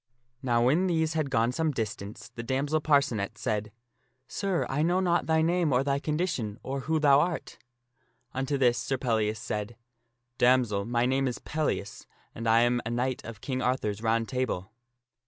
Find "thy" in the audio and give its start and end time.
5.27-5.43, 5.83-5.99